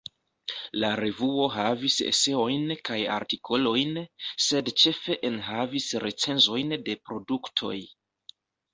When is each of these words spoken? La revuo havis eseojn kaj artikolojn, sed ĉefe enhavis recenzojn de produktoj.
La 0.83 0.87
revuo 0.99 1.43
havis 1.55 1.97
eseojn 2.11 2.73
kaj 2.91 2.99
artikolojn, 3.17 4.01
sed 4.49 4.75
ĉefe 4.85 5.21
enhavis 5.33 5.89
recenzojn 6.09 6.79
de 6.91 7.01
produktoj. 7.09 7.81